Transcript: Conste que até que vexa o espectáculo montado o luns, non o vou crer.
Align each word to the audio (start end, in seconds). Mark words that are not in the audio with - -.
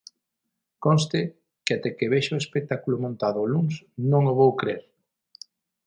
Conste 0.83 1.21
que 1.65 1.73
até 1.77 1.89
que 1.97 2.11
vexa 2.13 2.37
o 2.37 2.41
espectáculo 2.43 3.01
montado 3.03 3.37
o 3.41 3.49
luns, 3.53 3.75
non 4.11 4.21
o 4.31 4.33
vou 4.39 4.51
crer. 4.61 4.81